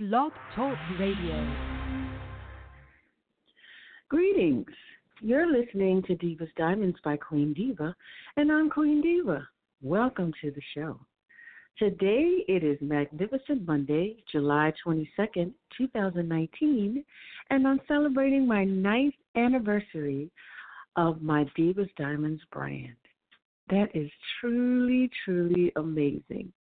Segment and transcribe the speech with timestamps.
[0.00, 1.56] Blog Talk Radio.
[4.08, 4.70] Greetings.
[5.20, 7.96] You're listening to Divas Diamonds by Queen Diva,
[8.36, 9.48] and I'm Queen Diva.
[9.82, 11.00] Welcome to the show.
[11.80, 17.04] Today it is Magnificent Monday, July 22nd, 2019,
[17.50, 20.30] and I'm celebrating my ninth anniversary
[20.94, 22.94] of my Divas Diamonds brand.
[23.68, 24.08] That is
[24.40, 26.52] truly, truly amazing.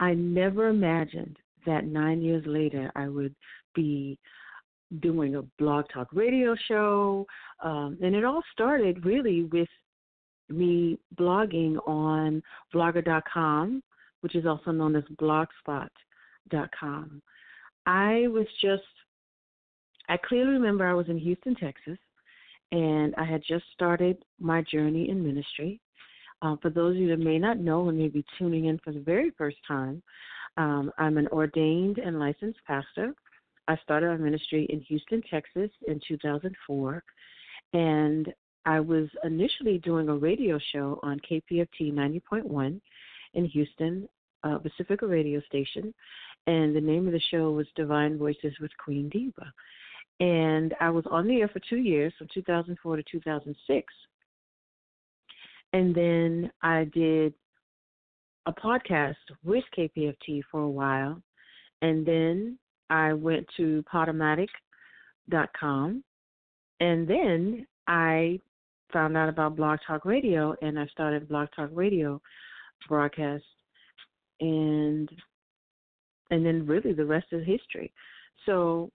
[0.00, 3.34] I never imagined that nine years later I would
[3.74, 4.18] be
[5.00, 7.26] doing a blog talk radio show.
[7.62, 9.68] Um, and it all started really with
[10.48, 12.42] me blogging on
[12.74, 13.82] blogger.com,
[14.20, 17.22] which is also known as blogspot.com.
[17.86, 18.82] I was just,
[20.08, 21.98] I clearly remember I was in Houston, Texas,
[22.72, 25.80] and I had just started my journey in ministry.
[26.42, 28.92] Uh, for those of you that may not know and may be tuning in for
[28.92, 30.02] the very first time,
[30.56, 33.14] um, I'm an ordained and licensed pastor.
[33.66, 37.02] I started my ministry in Houston, Texas in 2004,
[37.72, 38.32] and
[38.66, 42.80] I was initially doing a radio show on KPFT 90.1
[43.34, 44.08] in Houston,
[44.42, 45.92] uh, Pacifica radio station,
[46.46, 49.52] and the name of the show was Divine Voices with Queen Diva.
[50.20, 53.94] And I was on the air for two years, from 2004 to 2006.
[55.72, 57.34] And then I did
[58.46, 61.20] a podcast with KPFT for a while,
[61.82, 62.58] and then
[62.90, 66.04] I went to Podomatic.com,
[66.80, 68.40] and then I
[68.92, 72.20] found out about Blog Talk Radio, and I started Blog Talk Radio
[72.88, 73.44] broadcast,
[74.40, 75.08] and
[76.30, 77.92] and then really the rest is history.
[78.46, 78.90] So,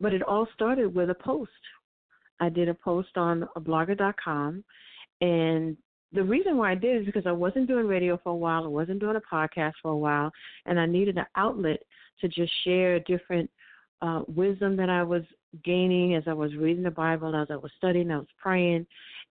[0.00, 1.50] but it all started with a post.
[2.40, 4.64] I did a post on blogger.com,
[5.20, 5.76] and
[6.12, 8.68] the reason why I did is because I wasn't doing radio for a while, I
[8.68, 10.32] wasn't doing a podcast for a while,
[10.66, 11.80] and I needed an outlet
[12.20, 13.50] to just share different
[14.00, 15.22] uh, wisdom that I was
[15.64, 18.86] gaining as I was reading the Bible, as I was studying, I was praying,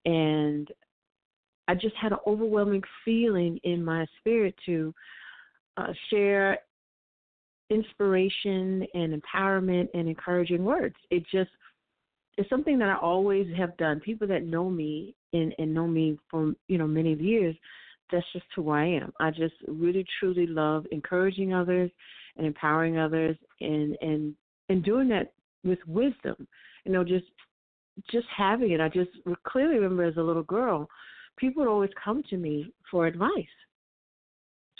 [0.05, 0.67] and
[1.67, 4.93] I just had an overwhelming feeling in my spirit to
[5.77, 6.59] uh, share
[7.69, 10.95] inspiration and empowerment and encouraging words.
[11.09, 11.51] It just
[12.37, 13.99] it's something that I always have done.
[13.99, 17.55] People that know me and, and know me for you know many years,
[18.11, 19.11] that's just who I am.
[19.19, 21.91] I just really truly love encouraging others
[22.37, 24.35] and empowering others and and
[24.69, 25.33] and doing that
[25.63, 26.47] with wisdom.
[26.85, 27.25] You know, just
[28.11, 28.81] just having it.
[28.81, 29.11] I just
[29.45, 30.87] clearly remember as a little girl,
[31.37, 33.31] people would always come to me for advice,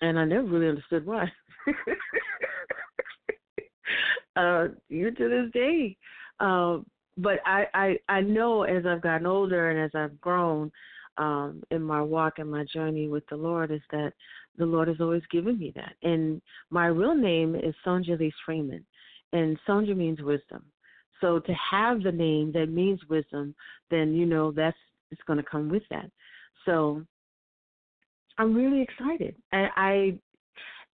[0.02, 1.32] and I never really understood why.
[4.36, 5.98] uh, even to this day,
[6.40, 6.78] uh,
[7.18, 10.72] but I, I I know as I've gotten older and as I've grown
[11.18, 14.14] um, in my walk and my journey with the Lord is that
[14.58, 15.94] the Lord has always given me that.
[16.04, 18.86] And my real name is Sonja Lee Freeman,
[19.34, 20.64] and Sonja means wisdom.
[21.22, 23.56] So to have the name that means wisdom,
[23.90, 24.78] then you know that's
[25.12, 26.10] it's going to come with that.
[26.66, 27.04] So
[28.38, 29.36] I'm really excited.
[29.52, 30.20] I, I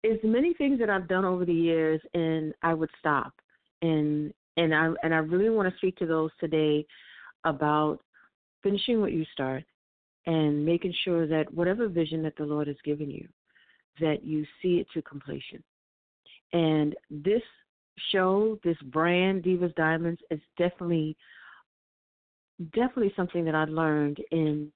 [0.03, 3.33] it's many things that I've done over the years, and I would stop
[3.83, 6.87] and and I and I really want to speak to those today
[7.45, 7.99] about
[8.63, 9.65] finishing what you start
[10.27, 13.27] and making sure that whatever vision that the Lord has given you,
[14.01, 15.63] that you see it to completion.
[16.53, 17.43] And this
[18.13, 21.17] show, this brand, Divas Diamonds, is definitely
[22.75, 24.71] definitely something that I learned in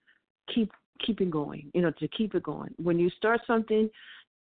[0.55, 0.73] keep
[1.05, 2.75] keeping going, you know, to keep it going.
[2.83, 3.91] When you start something,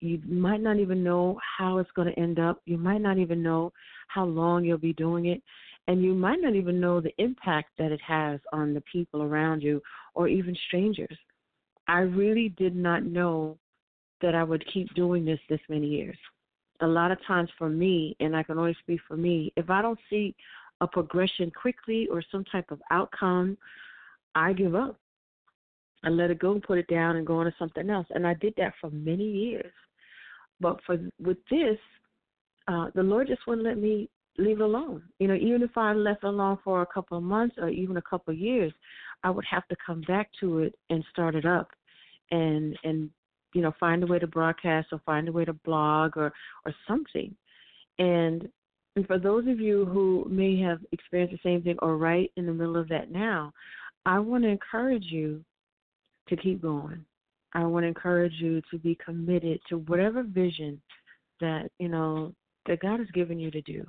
[0.01, 2.61] you might not even know how it's going to end up.
[2.67, 3.73] You might not even know
[4.09, 5.43] how long you'll be doing it.
[5.89, 9.63] And you might not even know the impact that it has on the people around
[9.63, 9.81] you
[10.15, 11.17] or even strangers.
[11.89, 13.57] I really did not know
[14.21, 16.19] that I would keep doing this this many years.
[16.81, 19.81] A lot of times for me, and I can only speak for me, if I
[19.81, 20.35] don't see
[20.81, 23.57] a progression quickly or some type of outcome,
[24.35, 24.99] I give up.
[26.05, 28.07] I let it go and put it down and go on to something else.
[28.11, 29.73] And I did that for many years.
[30.61, 31.79] But for with this,
[32.69, 34.09] uh, the Lord just wouldn't let me
[34.39, 35.03] leave it alone.
[35.19, 37.97] You know, even if I left it alone for a couple of months or even
[37.97, 38.73] a couple of years,
[39.25, 41.69] I would have to come back to it and start it up,
[42.31, 43.11] and and
[43.55, 46.33] you know find a way to broadcast or find a way to blog or
[46.65, 47.35] or something.
[47.99, 48.49] And
[48.97, 52.47] and for those of you who may have experienced the same thing or right in
[52.47, 53.53] the middle of that now,
[54.07, 55.45] I want to encourage you
[56.29, 57.05] to keep going.
[57.57, 60.79] I want to encourage you to be committed to whatever vision
[61.41, 62.35] that, you know,
[62.67, 63.83] that God has given you to do.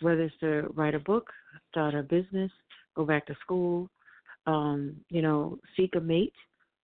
[0.00, 1.28] Whether it's to write a book,
[1.70, 2.50] start a business,
[2.96, 3.90] go back to school,
[4.46, 6.32] um, you know, seek a mate,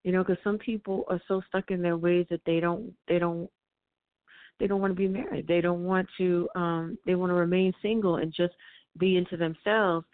[0.02, 3.18] you know, because some people are so stuck in their ways that they don't they
[3.18, 3.48] don't
[4.60, 5.46] they don't want to be married.
[5.46, 8.52] They don't want to um they want to remain single and just
[8.98, 10.04] be into themselves,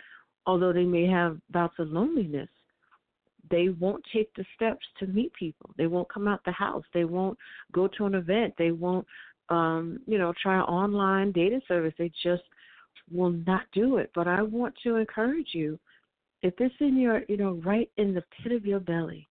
[0.46, 2.48] although they may have bouts of loneliness.
[3.50, 5.70] They won't take the steps to meet people.
[5.76, 6.84] They won't come out the house.
[6.94, 7.36] They won't
[7.72, 8.54] go to an event.
[8.56, 9.06] They won't
[9.50, 11.92] um, you know, try online dating service.
[11.98, 12.42] They just
[13.12, 14.10] will not do it.
[14.14, 15.78] But I want to encourage you,
[16.42, 19.28] if it's in your, you know, right in the pit of your belly,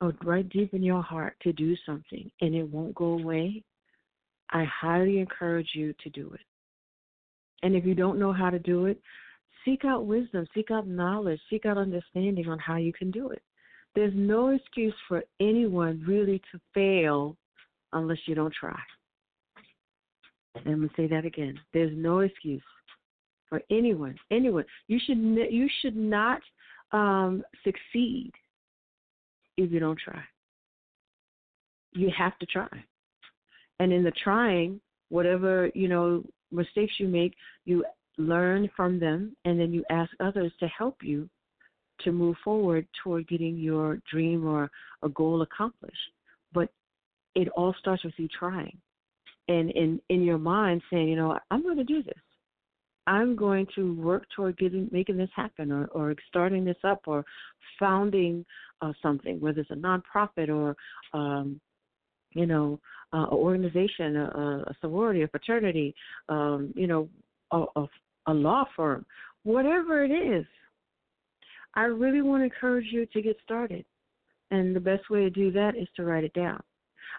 [0.00, 3.62] or right deep in your heart to do something and it won't go away,
[4.50, 6.40] I highly encourage you to do it.
[7.62, 9.00] And if you don't know how to do it,
[9.66, 13.42] seek out wisdom, seek out knowledge, seek out understanding on how you can do it.
[13.94, 17.36] There's no excuse for anyone really to fail
[17.92, 18.78] unless you don't try.
[20.64, 21.58] And me say that again.
[21.74, 22.62] There's no excuse
[23.48, 24.64] for anyone, anyone.
[24.88, 26.40] You should you should not
[26.92, 28.32] um, succeed
[29.56, 30.22] if you don't try.
[31.92, 32.68] You have to try,
[33.80, 34.80] and in the trying,
[35.10, 37.34] whatever you know mistakes you make,
[37.64, 37.84] you
[38.18, 41.28] learn from them, and then you ask others to help you
[42.00, 44.70] to move forward toward getting your dream or
[45.02, 45.96] a goal accomplished.
[46.52, 46.68] But
[47.34, 48.78] it all starts with you trying
[49.48, 52.14] and in in your mind saying, you know, I'm going to do this.
[53.06, 57.24] I'm going to work toward getting making this happen, or or starting this up, or
[57.78, 58.44] founding
[58.82, 60.76] uh, something, whether it's a nonprofit or
[61.18, 61.60] um,
[62.32, 62.78] you know,
[63.12, 65.94] uh, an organization, a, a sorority, a fraternity,
[66.28, 67.08] um, you know,
[67.52, 67.86] a, a,
[68.26, 69.04] a law firm,
[69.44, 70.46] whatever it is.
[71.74, 73.84] I really want to encourage you to get started.
[74.50, 76.62] And the best way to do that is to write it down.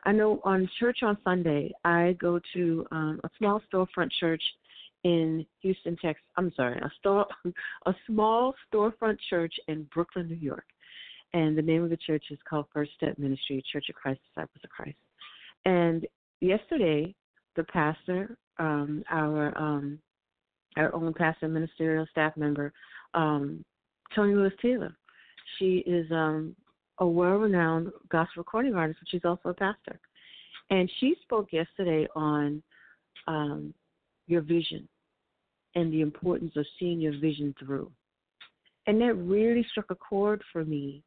[0.03, 4.41] I know on church on Sunday, I go to um, a small storefront church
[5.03, 6.23] in Houston, Texas.
[6.37, 7.25] I'm sorry, a store,
[7.85, 10.65] a small storefront church in Brooklyn, New York,
[11.33, 14.61] and the name of the church is called First Step Ministry, Church of Christ, Disciples
[14.63, 14.97] of Christ.
[15.65, 16.05] And
[16.41, 17.13] yesterday,
[17.55, 19.99] the pastor, um, our um,
[20.77, 22.71] our own pastor, ministerial staff member,
[23.13, 23.63] um,
[24.15, 24.95] Tony Lewis Taylor,
[25.57, 26.55] she is um,
[26.99, 29.99] a world-renowned gospel recording artist, but she's also a pastor.
[30.69, 32.61] And she spoke yesterday on
[33.27, 33.73] um,
[34.27, 34.87] your vision
[35.75, 37.91] and the importance of seeing your vision through.
[38.87, 41.03] And that really struck a chord for me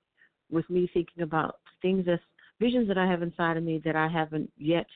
[0.50, 2.20] with me thinking about things that
[2.60, 4.86] visions that I have inside of me that I haven't yet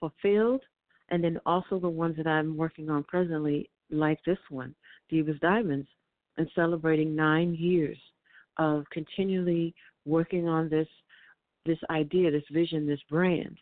[0.00, 0.62] fulfilled,
[1.10, 4.74] and then also the ones that I'm working on presently, like this one,
[5.10, 5.88] Divas Diamonds,
[6.36, 7.98] and celebrating nine years
[8.58, 9.74] of continually
[10.04, 10.88] working on this
[11.66, 13.58] this idea, this vision, this brand.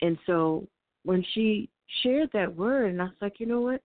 [0.00, 0.68] And so
[1.02, 1.68] when she
[2.02, 3.82] shared that word, and I was like, you know what?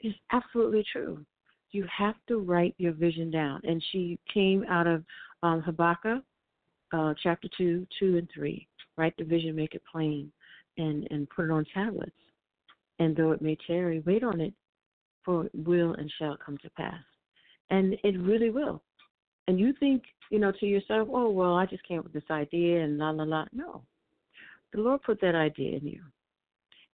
[0.00, 1.24] It's absolutely true.
[1.70, 3.60] You have to write your vision down.
[3.64, 5.04] And she came out of
[5.42, 6.22] um, Habakkuk,
[6.92, 8.66] uh, chapter 2, 2 and 3.
[8.96, 10.32] Write the vision, make it plain,
[10.78, 12.10] and, and put it on tablets.
[12.98, 14.54] And though it may tarry, wait on it,
[15.26, 17.02] for it will and shall come to pass.
[17.68, 18.82] And it really will.
[19.48, 22.30] And you think you know, to yourself, oh, well, I just came up with this
[22.30, 23.44] idea and la, la, la.
[23.52, 23.82] No.
[24.72, 26.02] The Lord put that idea in you.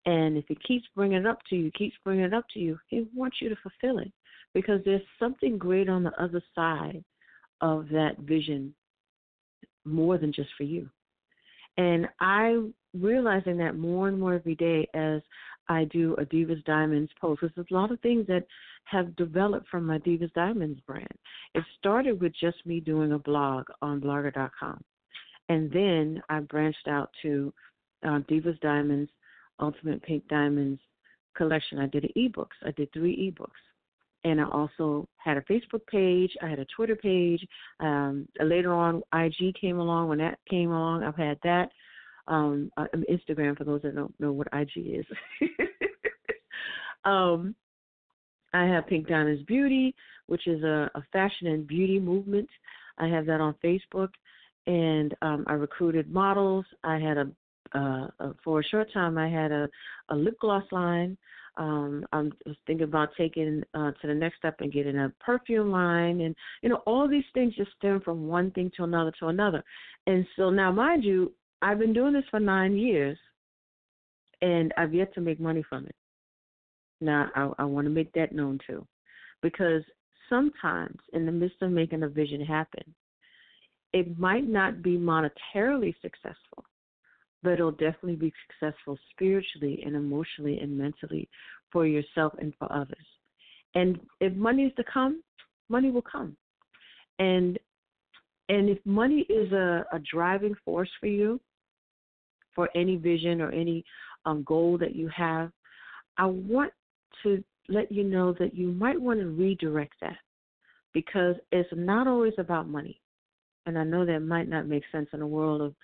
[0.04, 2.78] And if He keeps bringing it up to you, keeps bringing it up to you,
[2.88, 4.12] He wants you to fulfill it
[4.54, 7.02] because there's something great on the other side
[7.60, 8.74] of that vision
[9.84, 10.88] more than just for you.
[11.78, 12.62] And I
[12.94, 15.22] realizing that more and more every day as
[15.72, 17.40] I do a Divas Diamonds post.
[17.40, 18.44] There's a lot of things that
[18.84, 21.06] have developed from my Divas Diamonds brand.
[21.54, 24.82] It started with just me doing a blog on blogger.com.
[25.48, 27.52] And then I branched out to
[28.04, 29.10] uh, Divas Diamonds,
[29.60, 30.80] Ultimate Pink Diamonds
[31.36, 31.78] collection.
[31.78, 32.58] I did ebooks.
[32.66, 33.62] I did three ebooks.
[34.24, 36.30] And I also had a Facebook page.
[36.42, 37.44] I had a Twitter page.
[37.80, 40.08] Um, later on, IG came along.
[40.08, 41.70] When that came along, I've had that
[42.28, 45.06] um, uh, Instagram for those that don't know what IG is.
[47.04, 47.54] um,
[48.54, 49.94] I have Pink Diamonds Beauty,
[50.26, 52.48] which is a, a fashion and beauty movement.
[52.98, 54.10] I have that on Facebook,
[54.66, 56.66] and um, I recruited models.
[56.84, 57.30] I had a,
[57.74, 59.16] uh, a for a short time.
[59.16, 59.68] I had a,
[60.10, 61.16] a lip gloss line.
[61.58, 62.32] Um, I'm
[62.66, 66.68] thinking about taking uh, to the next step and getting a perfume line, and you
[66.68, 69.62] know all these things just stem from one thing to another to another.
[70.06, 73.16] And so now, mind you, I've been doing this for nine years,
[74.42, 75.94] and I've yet to make money from it.
[77.00, 78.84] Now, I, I want to make that known too,
[79.42, 79.82] because
[80.28, 82.82] sometimes in the midst of making a vision happen,
[83.92, 86.64] it might not be monetarily successful,
[87.42, 91.28] but it'll definitely be successful spiritually and emotionally and mentally
[91.70, 93.06] for yourself and for others.
[93.74, 95.22] And if money is to come,
[95.68, 96.36] money will come.
[97.18, 97.58] And
[98.48, 101.40] and if money is a, a driving force for you,
[102.54, 103.84] for any vision or any
[104.24, 105.50] um, goal that you have,
[106.18, 106.72] I want
[107.22, 110.18] to let you know that you might want to redirect that
[110.92, 113.00] because it's not always about money.
[113.66, 115.74] And I know that might not make sense in a world of,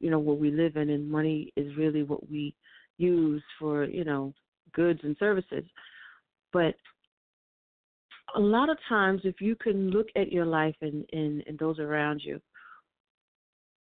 [0.00, 2.54] you know, what we live in, and money is really what we
[2.98, 4.34] use for, you know,
[4.74, 5.64] goods and services.
[6.52, 6.74] But
[8.34, 11.78] a lot of times, if you can look at your life and, and, and those
[11.78, 12.40] around you,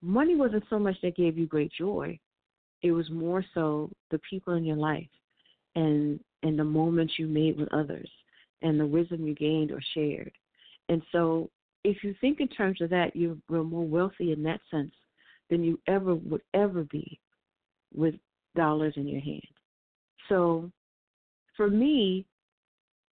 [0.06, 2.18] money wasn't so much that gave you great joy.
[2.84, 5.10] It was more so the people in your life
[5.76, 8.10] and and the moments you made with others
[8.62, 10.32] and the wisdom you gained or shared.
[10.90, 11.50] And so
[11.84, 14.94] if you think in terms of that, you're more wealthy in that sense
[15.50, 17.20] than you ever would ever be
[17.94, 18.16] with
[18.56, 19.42] dollars in your hand.
[20.30, 20.72] So
[21.58, 22.26] for me,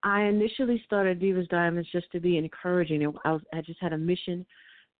[0.04, 3.06] I initially started Divas Diamonds just to be encouraging.
[3.26, 4.46] I, was, I just had a mission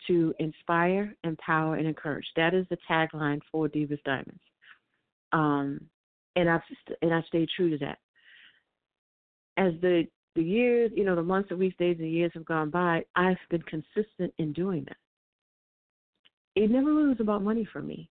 [0.08, 2.26] to inspire, empower, and encourage.
[2.36, 4.42] That is the tagline for Divas Diamonds.
[5.32, 5.82] Um,
[6.36, 6.62] and I've
[7.02, 8.00] and I stayed true to that.
[9.58, 12.70] As the the years, you know, the months, the weeks, days, and years have gone
[12.70, 14.98] by, I've been consistent in doing that.
[16.56, 18.10] It never really was about money for me,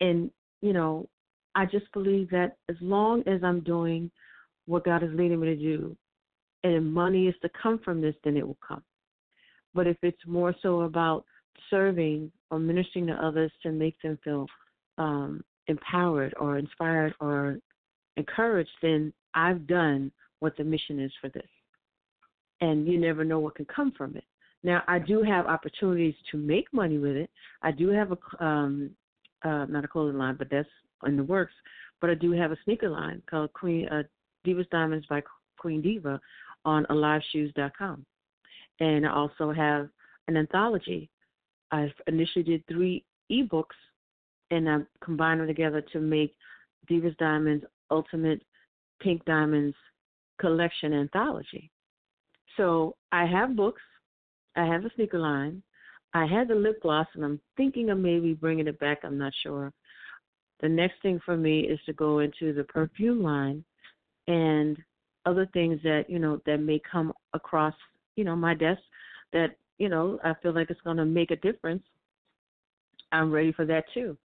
[0.00, 1.08] and you know,
[1.54, 4.10] I just believe that as long as I'm doing
[4.66, 5.96] what God is leading me to do,
[6.64, 8.82] and money is to come from this, then it will come.
[9.74, 11.24] But if it's more so about
[11.70, 14.46] serving or ministering to others to make them feel
[14.98, 17.58] um, empowered or inspired or
[18.16, 21.48] encouraged, then I've done what the mission is for this.
[22.60, 24.24] And you never know what can come from it.
[24.62, 27.30] Now, I do have opportunities to make money with it.
[27.62, 28.90] I do have a, um,
[29.44, 30.68] uh, not a clothing line, but that's
[31.04, 31.54] in the works.
[32.00, 34.02] But I do have a sneaker line called Queen uh,
[34.46, 35.22] Divas Diamonds by
[35.58, 36.20] Queen Diva
[36.64, 38.04] on aliveshoes.com.
[38.82, 39.88] And I also have
[40.26, 41.08] an anthology.
[41.70, 43.78] I've initially did three ebooks,
[44.50, 46.34] and I combined them together to make
[46.90, 48.42] Divas Diamonds Ultimate
[49.00, 49.76] Pink Diamonds
[50.40, 51.70] Collection Anthology.
[52.56, 53.82] So I have books,
[54.56, 55.62] I have a sneaker line,
[56.12, 58.98] I had the lip gloss, and I'm thinking of maybe bringing it back.
[59.04, 59.72] I'm not sure.
[60.60, 63.64] The next thing for me is to go into the perfume line
[64.26, 64.76] and
[65.24, 67.74] other things that you know that may come across
[68.16, 68.80] you know my desk
[69.32, 71.82] that you know I feel like it's going to make a difference.
[73.10, 74.16] I'm ready for that too,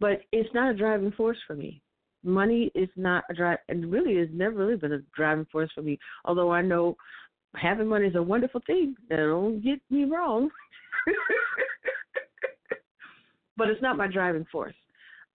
[0.00, 1.82] but it's not a driving force for me.
[2.24, 5.82] Money is not a drive, and really has never really been a driving force for
[5.82, 5.98] me.
[6.24, 6.96] Although I know
[7.56, 8.94] having money is a wonderful thing.
[9.08, 10.50] Don't get me wrong,
[13.56, 14.74] but it's not my driving force.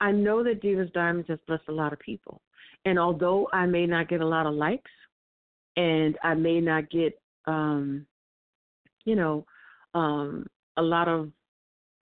[0.01, 2.41] I know that Divas Diamonds has blessed a lot of people.
[2.85, 4.91] And although I may not get a lot of likes
[5.77, 8.05] and I may not get um
[9.05, 9.45] you know
[9.93, 10.45] um
[10.77, 11.29] a lot of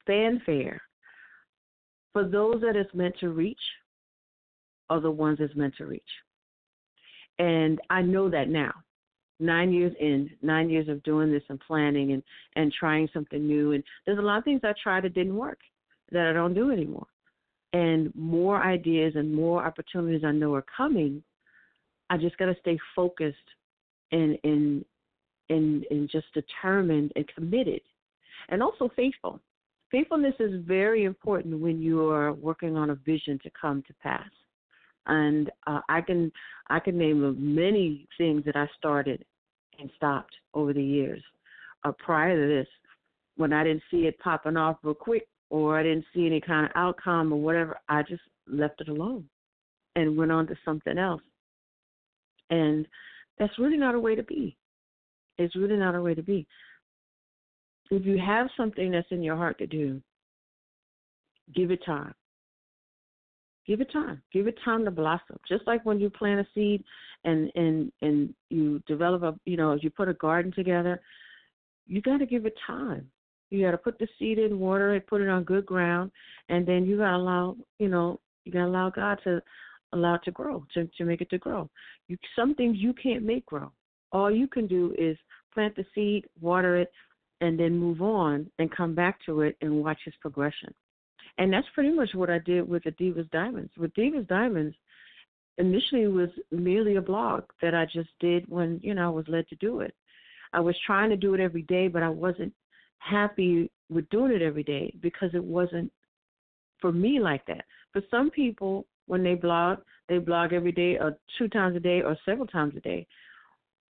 [0.06, 0.82] fanfare
[2.14, 3.60] for those that it's meant to reach
[4.90, 6.04] are the ones it's meant to reach.
[7.40, 8.74] And I know that now.
[9.40, 12.22] Nine years in, nine years of doing this and planning and,
[12.58, 13.72] and trying something new.
[13.72, 15.60] And there's a lot of things I tried that didn't work
[16.12, 17.08] that I don't do anymore
[17.74, 21.24] and more ideas and more opportunities I know are coming,
[22.10, 23.38] I just got to stay focused
[24.12, 24.84] and and
[25.52, 27.82] and and just determined and committed,
[28.50, 29.40] and also faithful.
[29.92, 34.30] Faithfulness is very important when you are working on a vision to come to pass.
[35.08, 36.32] And uh, I can
[36.70, 39.26] I can name many things that I started
[39.80, 41.22] and stopped over the years.
[41.84, 42.68] Uh, prior to this,
[43.36, 46.66] when I didn't see it popping off real quick, or I didn't see any kind
[46.66, 49.28] of outcome or whatever, I just left it alone
[49.96, 51.22] and went on to something else.
[52.50, 52.88] And
[53.38, 54.56] that's really not a way to be.
[55.44, 56.48] It's really not a way to be.
[57.90, 60.02] If you have something that's in your heart to do,
[61.54, 62.14] give it time.
[63.68, 64.22] Give it time.
[64.34, 65.38] Give it time to blossom.
[65.48, 66.84] Just like when you plant a seed
[67.26, 71.02] and and and you develop a you know, you put a garden together,
[71.86, 73.10] you got to give it time.
[73.50, 76.12] You got to put the seed in, water it, put it on good ground,
[76.48, 79.42] and then you got to allow, you know, you got to allow God to
[79.92, 81.70] allow it to grow, to to make it to grow.
[82.08, 83.72] You some things you can't make grow.
[84.12, 85.18] All you can do is
[85.54, 86.92] plant the seed, water it,
[87.42, 90.74] and then move on and come back to it and watch its progression.
[91.38, 93.72] And that's pretty much what I did with the Divas Diamonds.
[93.78, 94.76] With Divas Diamonds,
[95.58, 99.26] initially it was merely a blog that I just did when, you know, I was
[99.28, 99.96] led to do it.
[100.54, 102.54] I was trying to do it every day, but I wasn't
[103.00, 105.92] happy with doing it every day because it wasn't
[106.80, 107.66] for me like that.
[107.94, 112.02] For some people, when they blog, they blog every day or two times a day
[112.02, 113.08] or several times a day.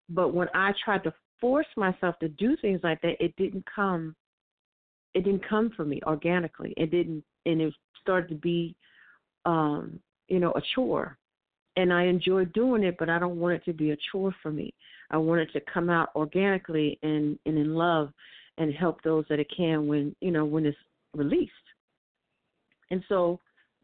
[0.09, 4.15] But when I tried to force myself to do things like that, it didn't come.
[5.15, 6.75] It didn't come for me organically.
[6.77, 8.75] It didn't, and it started to be
[9.45, 11.19] um, you know, a chore.
[11.77, 14.53] And I enjoy doing it, but I don't want it to be a chore for
[14.53, 14.73] me.
[15.11, 18.11] I want it to come out organically and, and in love
[18.59, 20.79] and help those that it can when, you know, when it's
[21.15, 21.53] released.
[22.91, 23.41] And so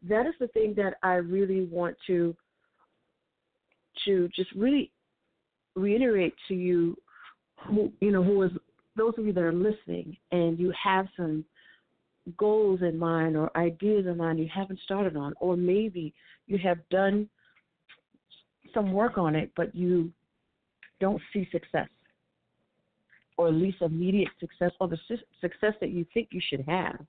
[0.07, 2.35] that is the thing that I really want to
[4.05, 4.89] to just really
[5.75, 6.97] reiterate to you
[7.67, 8.51] who you know who is
[8.95, 11.45] those of you that are listening and you have some
[12.37, 16.13] goals in mind or ideas in mind you haven't started on or maybe
[16.47, 17.27] you have done
[18.73, 20.11] some work on it but you
[20.99, 21.87] don't see success
[23.41, 24.97] or at least immediate success or the
[25.41, 26.99] success that you think you should have.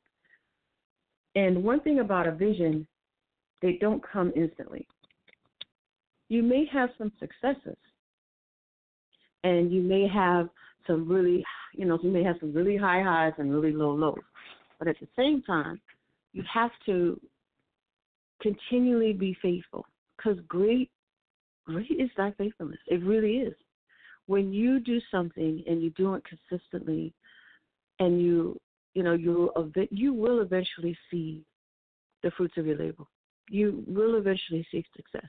[1.34, 2.86] And one thing about a vision
[3.60, 4.86] they don't come instantly.
[6.30, 7.76] You may have some successes
[9.44, 10.48] and you may have
[10.86, 11.44] some really,
[11.74, 14.18] you know, you may have some really high highs and really low lows.
[14.78, 15.80] But at the same time,
[16.32, 17.20] you have to
[18.40, 20.90] continually be faithful because great,
[21.66, 22.80] great is thy faithfulness.
[22.88, 23.54] It really is.
[24.26, 27.12] When you do something and you do it consistently,
[27.98, 28.58] and you,
[28.94, 29.50] you know, you
[29.90, 31.44] you will eventually see
[32.22, 33.04] the fruits of your labor.
[33.48, 35.28] You will eventually see success.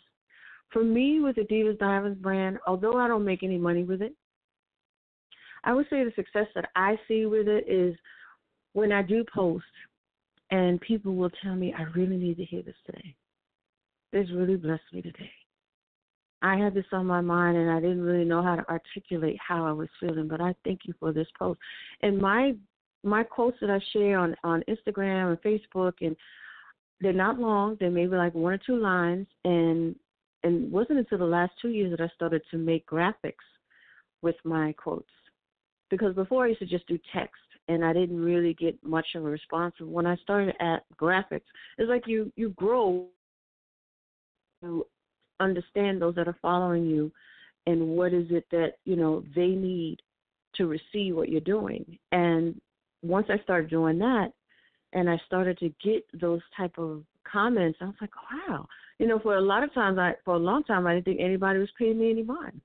[0.74, 4.14] For me, with the Divas Diamonds brand, although I don't make any money with it,
[5.64, 7.96] I would say the success that I see with it is
[8.74, 9.64] when I do post
[10.52, 13.16] and people will tell me, I really need to hear this today.
[14.12, 15.32] This really blessed me today.
[16.42, 19.66] I had this on my mind and I didn't really know how to articulate how
[19.66, 21.60] I was feeling, but I thank you for this post.
[22.02, 22.54] And my
[23.06, 26.16] my quotes that I share on on Instagram and Facebook and
[27.00, 29.96] they're not long, they're maybe like one or two lines and
[30.44, 33.34] and wasn't until the last two years that I started to make graphics
[34.22, 35.10] with my quotes.
[35.90, 37.36] Because before I used to just do text
[37.68, 39.76] and I didn't really get much of a response.
[39.80, 41.42] When I started at graphics,
[41.78, 43.08] it's like you you grow
[44.62, 44.86] to
[45.40, 47.12] understand those that are following you
[47.66, 49.98] and what is it that, you know, they need
[50.56, 51.98] to receive what you're doing.
[52.12, 52.60] And
[53.02, 54.32] once I started doing that
[54.94, 58.68] and I started to get those type of comments, I was like, wow,
[59.00, 61.20] you know, for a lot of times, I for a long time, I didn't think
[61.22, 62.62] anybody was paying me any mind.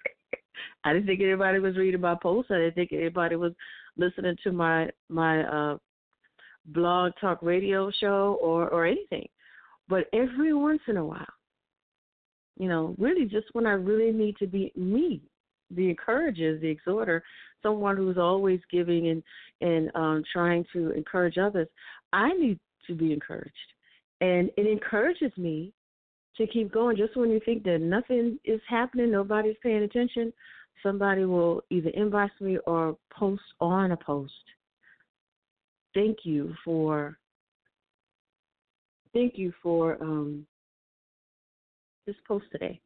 [0.84, 2.50] I didn't think anybody was reading my posts.
[2.50, 3.52] I didn't think anybody was
[3.96, 5.78] listening to my my uh,
[6.66, 9.28] blog talk radio show or or anything.
[9.88, 11.26] But every once in a while,
[12.58, 15.22] you know, really just when I really need to be me,
[15.70, 17.22] the encourager, the exhorter,
[17.62, 19.22] someone who's always giving and
[19.60, 21.68] and um, trying to encourage others,
[22.12, 23.54] I need to be encouraged.
[24.20, 25.72] And it encourages me
[26.36, 26.96] to keep going.
[26.96, 30.32] Just when you think that nothing is happening, nobody's paying attention,
[30.82, 34.32] somebody will either inbox me or post on a post.
[35.94, 37.18] Thank you for
[39.12, 40.46] thank you for um,
[42.06, 42.80] this post today.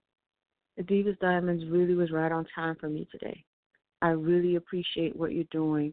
[0.77, 3.45] The Divas Diamonds really was right on time for me today.
[4.01, 5.93] I really appreciate what you're doing,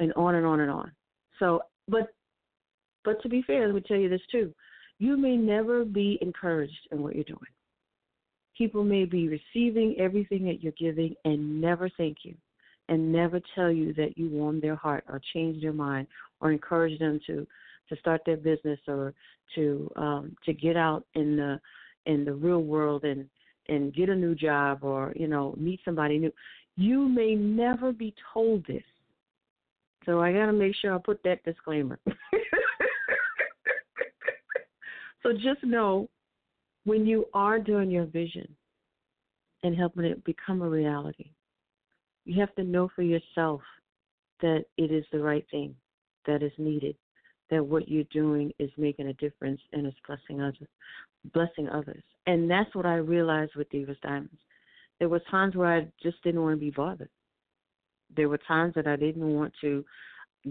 [0.00, 0.90] and on and on and on.
[1.38, 2.08] So, but
[3.08, 4.52] but to be fair, let me tell you this too.
[4.98, 7.38] You may never be encouraged in what you're doing.
[8.58, 12.34] People may be receiving everything that you're giving and never thank you
[12.90, 16.06] and never tell you that you warmed their heart or changed their mind
[16.42, 17.46] or encourage them to
[17.88, 19.14] to start their business or
[19.54, 21.58] to um to get out in the
[22.04, 23.26] in the real world and
[23.68, 26.32] and get a new job or you know meet somebody new
[26.76, 28.84] you may never be told this
[30.04, 31.98] so i got to make sure i put that disclaimer
[35.22, 36.08] So just know
[36.84, 38.48] when you are doing your vision
[39.62, 41.30] and helping it become a reality,
[42.24, 43.60] you have to know for yourself
[44.40, 45.74] that it is the right thing
[46.26, 46.96] that is needed,
[47.50, 50.68] that what you're doing is making a difference and is blessing others,
[51.32, 52.02] blessing others.
[52.26, 54.40] And that's what I realized with Divas Diamonds.
[54.98, 57.08] There were times where I just didn't want to be bothered.
[58.16, 59.84] There were times that I didn't want to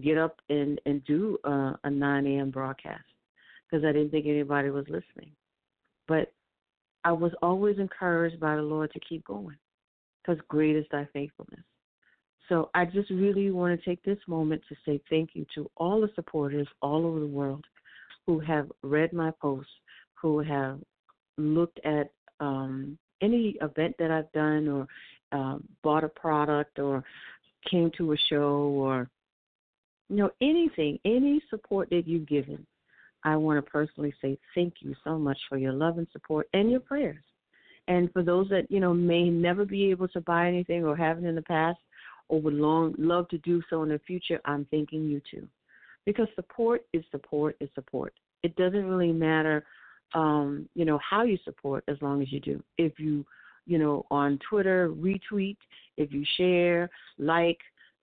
[0.02, 2.52] get up and and do a 9 a.m.
[2.52, 3.04] broadcast
[3.70, 5.32] because I didn't think anybody was listening.
[6.08, 6.32] But
[7.04, 9.58] I was always encouraged by the Lord to keep going
[10.22, 11.64] because great is thy faithfulness.
[12.50, 16.02] So I just really want to take this moment to say thank you to all
[16.02, 17.66] the supporters all over the world
[18.26, 19.72] who have read my posts,
[20.22, 20.80] who have
[21.38, 24.88] looked at um, any event that I've done or
[25.32, 27.04] uh, bought a product or
[27.70, 29.10] came to a show or
[30.10, 32.66] you know anything, any support that you've given.
[33.28, 36.72] I want to personally say thank you so much for your love and support and
[36.72, 37.24] your prayers.
[37.90, 41.26] And for those that, you know, may never be able to buy anything or haven't
[41.26, 41.80] in the past
[42.30, 45.46] or would long love to do so in the future, I'm thanking you too.
[46.06, 48.14] Because support is support is support.
[48.44, 49.66] It doesn't really matter
[50.14, 52.64] um, you know, how you support as long as you do.
[52.78, 53.26] If you,
[53.66, 55.58] you know, on Twitter, retweet,
[55.98, 57.58] if you share, like,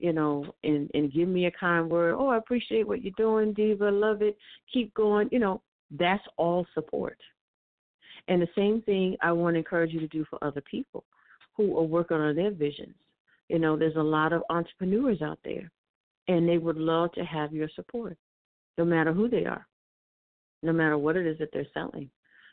[0.05, 2.17] you know, and and give me a kind word.
[2.19, 3.91] Oh, I appreciate what you're doing, Diva.
[3.91, 4.37] Love it.
[4.71, 5.31] Keep going.
[5.33, 5.63] You know,
[5.99, 7.17] that's all support.
[8.29, 11.05] And the same thing I want to encourage you to do for other people
[11.57, 12.95] who are working on their visions.
[13.49, 15.71] You know, there's a lot of entrepreneurs out there,
[16.29, 18.19] and they would love to have your support,
[18.77, 19.67] no matter who they are,
[20.63, 22.11] no matter what it is that they're selling.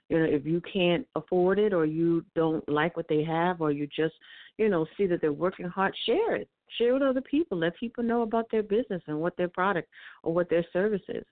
[0.07, 3.71] You know, if you can't afford it or you don't like what they have or
[3.71, 4.13] you just,
[4.61, 6.47] you know, see that they're working hard, share it.
[6.77, 7.57] Share with other people.
[7.57, 9.89] Let people know about their business and what their product
[10.23, 11.25] or what their service is.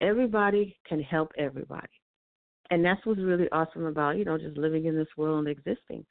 [0.00, 1.88] Everybody can help everybody.
[2.70, 6.06] And that's what's really awesome about, you know, just living in this world and existing.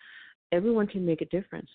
[0.52, 1.70] Everyone can make a difference.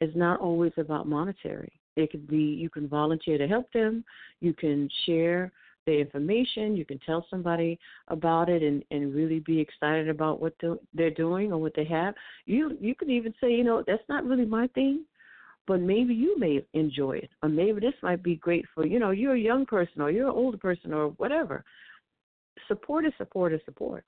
[0.00, 1.72] It's not always about monetary.
[1.96, 4.04] It could be you can volunteer to help them,
[4.40, 5.50] you can share
[5.86, 6.76] the information.
[6.76, 10.54] You can tell somebody about it and and really be excited about what
[10.92, 12.14] they're doing or what they have.
[12.44, 15.04] You you can even say, you know, that's not really my thing,
[15.66, 19.10] but maybe you may enjoy it, or maybe this might be great for you know
[19.10, 21.64] you're a young person or you're an older person or whatever.
[22.68, 24.04] Support is support is support.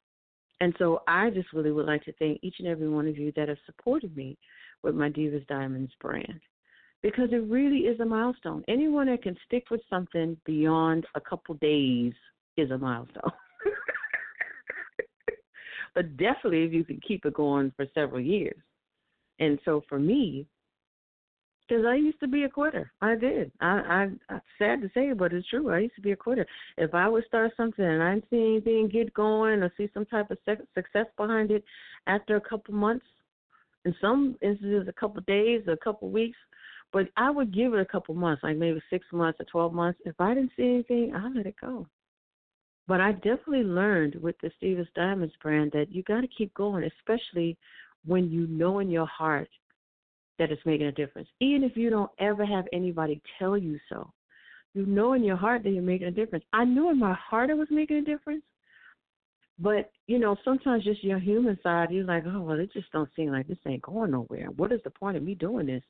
[0.60, 3.32] And so I just really would like to thank each and every one of you
[3.36, 4.36] that have supported me
[4.82, 6.40] with my Divas Diamonds brand
[7.02, 8.64] because it really is a milestone.
[8.68, 12.12] Anyone that can stick with something beyond a couple days
[12.56, 13.32] is a milestone.
[15.94, 18.56] but definitely if you can keep it going for several years.
[19.38, 20.46] And so for me,
[21.68, 22.90] because I used to be a quitter.
[23.02, 23.52] I did.
[23.60, 25.70] I, I, I sad to say, but it's true.
[25.70, 26.46] I used to be a quitter.
[26.78, 30.06] If I would start something and I didn't see anything get going or see some
[30.06, 31.62] type of success behind it,
[32.06, 33.04] after a couple months,
[33.84, 36.38] in some instances, a couple days, a couple weeks,
[36.92, 40.00] but I would give it a couple months, like maybe six months or 12 months.
[40.04, 41.86] If I didn't see anything, I let it go.
[42.86, 46.88] But I definitely learned with the Divas Diamonds brand that you got to keep going,
[46.98, 47.56] especially
[48.06, 49.48] when you know in your heart
[50.38, 51.28] that it's making a difference.
[51.40, 54.10] Even if you don't ever have anybody tell you so,
[54.74, 56.44] you know in your heart that you're making a difference.
[56.52, 58.44] I knew in my heart I was making a difference,
[59.58, 63.10] but you know sometimes just your human side, you're like, oh well, it just don't
[63.16, 64.48] seem like this ain't going nowhere.
[64.56, 65.82] What is the point of me doing this?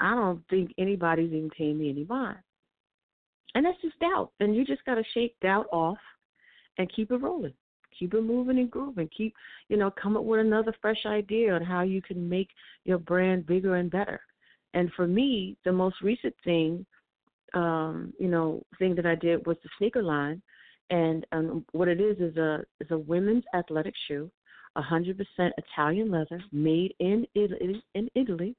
[0.00, 2.38] I don't think anybody's even paying me any mind.
[3.54, 4.30] And that's just doubt.
[4.40, 5.98] And you just got to shake doubt off
[6.78, 7.54] and keep it rolling.
[7.98, 9.10] Keep it moving and grooving.
[9.16, 9.34] Keep,
[9.68, 12.48] you know, come up with another fresh idea on how you can make
[12.84, 14.20] your brand bigger and better.
[14.74, 16.86] And for me, the most recent thing,
[17.54, 20.40] um, you know, thing that I did was the sneaker line.
[20.90, 24.30] And um, what it is is a is a women's athletic shoe,
[24.76, 28.56] 100% Italian leather, made in Italy, in Italy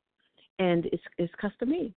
[0.61, 1.93] and it's it's custom made.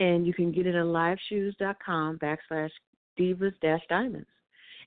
[0.00, 2.70] And you can get it at liveshoes.com backslash
[3.18, 4.28] divas dash diamonds.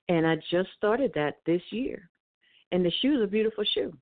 [0.08, 2.10] And I just started that this year.
[2.72, 3.96] And the shoe's a beautiful shoe.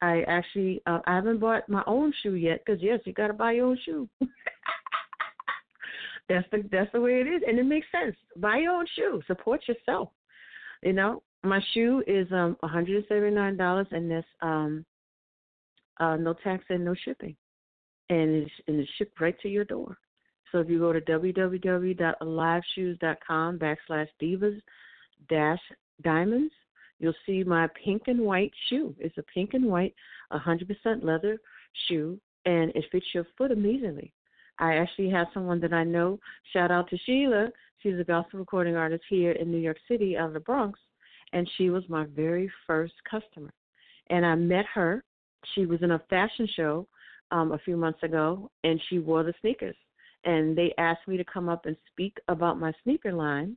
[0.00, 3.34] I actually uh, I haven't bought my own shoe yet because yes, you got to
[3.34, 4.08] buy your own shoe.
[6.28, 8.16] that's the that's the way it is, and it makes sense.
[8.36, 9.20] Buy your own shoe.
[9.26, 10.08] Support yourself.
[10.82, 14.84] You know, my shoe is um one hundred and seventy nine dollars, and that's um
[16.00, 17.36] uh no tax and no shipping
[18.10, 19.96] and it's, and it's shipped right to your door.
[20.52, 24.60] So if you go to www.aliveshoes.com backslash divas
[25.28, 25.58] dash
[26.02, 26.52] diamonds,
[27.00, 28.94] you'll see my pink and white shoe.
[28.98, 29.94] It's a pink and white,
[30.32, 31.38] 100% leather
[31.88, 34.12] shoe, and it fits your foot amazingly.
[34.58, 36.20] I actually have someone that I know.
[36.52, 37.48] Shout out to Sheila.
[37.78, 40.78] She's a gospel recording artist here in New York City, out of the Bronx,
[41.32, 43.50] and she was my very first customer.
[44.10, 45.02] And I met her.
[45.54, 46.86] She was in a fashion show
[47.34, 49.76] um, a few months ago, and she wore the sneakers.
[50.24, 53.56] And they asked me to come up and speak about my sneaker line,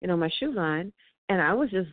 [0.00, 0.92] you know, my shoe line,
[1.28, 1.90] and I was just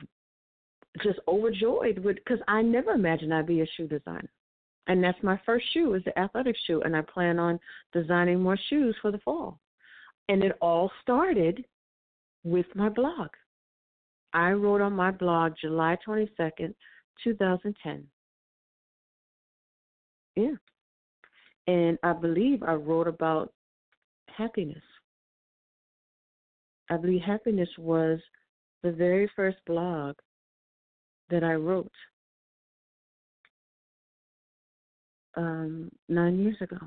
[1.02, 4.32] just overjoyed with because I never imagined I'd be a shoe designer.
[4.86, 7.60] And that's my first shoe is the athletic shoe, and I plan on
[7.93, 9.60] designing more shoes for the fall.
[10.30, 11.65] And it all started
[12.43, 13.30] with my blog.
[14.34, 16.76] I wrote on my blog July 22nd,
[17.24, 18.06] 2010.
[20.36, 20.56] Yeah
[21.67, 23.54] and I believe I wrote about
[24.28, 24.84] happiness.
[26.89, 28.19] I believe happiness was
[28.84, 30.15] the very first blog
[31.30, 31.91] that I wrote
[35.36, 36.78] um, nine years ago,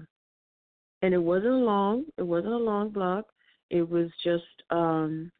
[1.02, 2.04] and it wasn't long.
[2.18, 3.24] It wasn't a long blog.
[3.70, 5.32] It was just, um,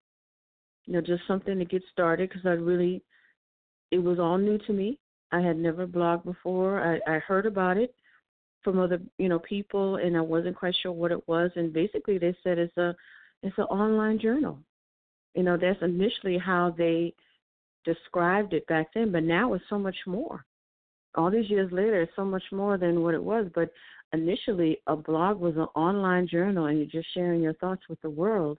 [0.86, 3.02] you know, just something to get started because I really,
[3.90, 4.98] it was all new to me.
[5.30, 6.80] I had never blogged before.
[6.80, 7.94] I, I heard about it
[8.66, 11.52] from other you know people, and I wasn't quite sure what it was.
[11.54, 12.96] And basically, they said it's a
[13.44, 14.58] it's an online journal.
[15.36, 17.14] You know, that's initially how they
[17.84, 20.44] described it back then, but now it's so much more.
[21.14, 23.46] All these years later, it's so much more than what it was.
[23.54, 23.70] But
[24.12, 28.10] initially, a blog was an online journal, and you're just sharing your thoughts with the
[28.10, 28.58] world,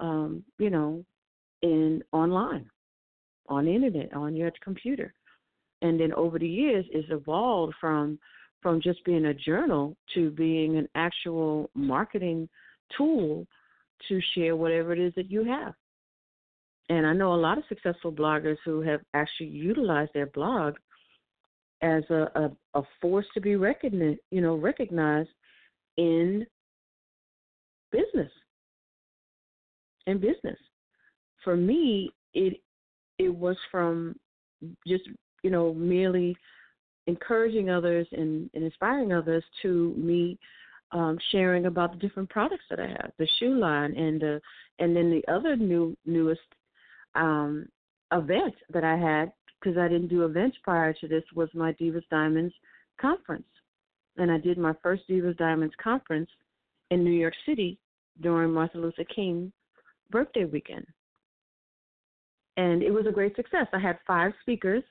[0.00, 1.02] um, you know,
[1.62, 2.68] in online,
[3.48, 5.14] on the internet, on your computer.
[5.80, 8.18] And then over the years, it's evolved from
[8.62, 12.48] from just being a journal to being an actual marketing
[12.96, 13.46] tool
[14.08, 15.74] to share whatever it is that you have.
[16.88, 20.74] And I know a lot of successful bloggers who have actually utilized their blog
[21.82, 25.30] as a, a, a force to be recognized, you know, recognized
[25.96, 26.46] in
[27.92, 28.30] business.
[30.06, 30.58] In business.
[31.44, 32.60] For me, it
[33.18, 34.16] it was from
[34.86, 35.04] just,
[35.42, 36.36] you know, merely
[37.10, 40.38] encouraging others and, and inspiring others to me
[40.92, 44.40] um, sharing about the different products that I have, the shoe line, and the
[44.78, 46.40] and then the other new newest
[47.14, 47.68] um,
[48.12, 52.08] event that I had because I didn't do events prior to this was my Divas
[52.10, 52.54] Diamonds
[53.00, 53.50] conference,
[54.16, 56.30] and I did my first Divas Diamonds conference
[56.90, 57.78] in New York City
[58.20, 59.52] during Martin Luther King
[60.10, 60.86] birthday weekend,
[62.56, 63.66] and it was a great success.
[63.72, 64.82] I had five speakers,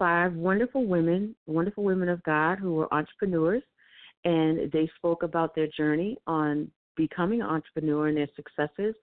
[0.00, 3.62] five wonderful women, wonderful women of God who were entrepreneurs
[4.24, 8.94] and they spoke about their journey on becoming an entrepreneur and their successes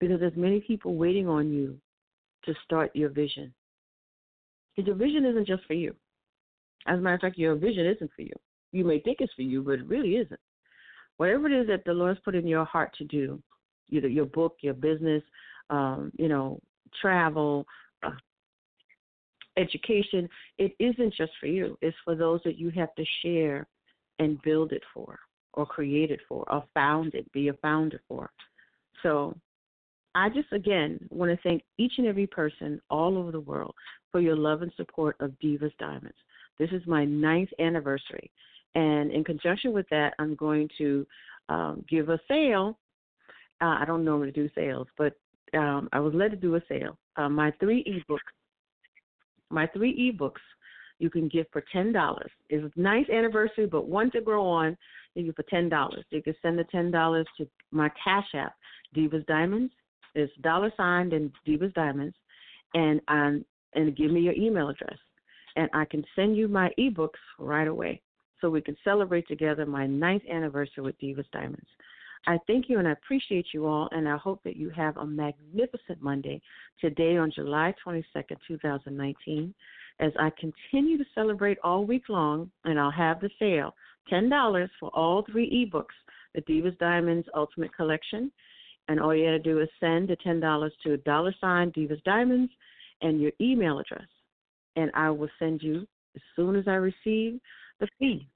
[0.00, 1.78] Because there's many people waiting on you
[2.44, 3.52] to start your vision.
[4.74, 5.94] Because your vision isn't just for you.
[6.86, 8.32] As a matter of fact, your vision isn't for you.
[8.72, 10.40] You may think it's for you, but it really isn't.
[11.16, 13.42] Whatever it is that the Lord's put in your heart to do,
[13.90, 15.22] either your book, your business,
[15.70, 16.60] um, you know,
[17.00, 17.66] travel,
[18.02, 18.10] uh,
[19.56, 21.76] education, it isn't just for you.
[21.82, 23.66] It's for those that you have to share
[24.18, 25.18] and build it for
[25.54, 28.30] or created for or founded, be a founder for.
[29.02, 29.36] So
[30.14, 33.74] I just again want to thank each and every person all over the world
[34.10, 36.16] for your love and support of Divas Diamonds.
[36.58, 38.30] This is my ninth anniversary.
[38.74, 41.06] And in conjunction with that, I'm going to
[41.48, 42.78] um, give a sale.
[43.60, 45.14] Uh, I don't normally do sales, but
[45.54, 46.98] um, I was led to do a sale.
[47.16, 48.18] Uh, my three ebooks,
[49.50, 50.42] my three ebooks,
[50.98, 52.30] you can get for ten dollars.
[52.50, 54.76] It's a nice anniversary, but one to grow on
[55.26, 56.04] you for ten dollars.
[56.10, 58.54] You can send the ten dollars to my Cash App,
[58.96, 59.72] Divas Diamonds.
[60.14, 62.16] It's dollar signed and Divas Diamonds,
[62.74, 64.98] and um, and give me your email address,
[65.56, 68.00] and I can send you my ebooks right away,
[68.40, 71.68] so we can celebrate together my ninth anniversary with Divas Diamonds.
[72.26, 75.06] I thank you and I appreciate you all, and I hope that you have a
[75.06, 76.40] magnificent Monday
[76.80, 79.54] today on July 22nd, 2019,
[80.00, 83.74] as I continue to celebrate all week long, and I'll have the sale
[84.10, 85.96] $10 for all three ebooks,
[86.34, 88.30] the Divas Diamonds Ultimate Collection.
[88.88, 92.50] And all you got to do is send the $10 to dollar sign Divas Diamonds
[93.02, 94.08] and your email address.
[94.76, 97.40] And I will send you, as soon as I receive
[97.80, 98.28] the fee,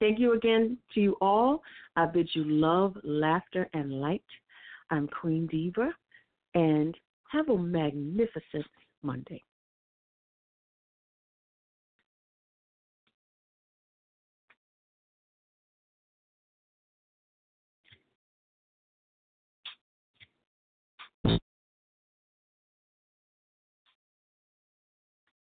[0.00, 1.62] Thank you again to you all.
[1.96, 4.24] I bid you love, laughter, and light.
[4.90, 5.90] I'm Queen Diva,
[6.54, 6.94] and
[7.30, 8.66] have a magnificent
[9.02, 9.42] Monday.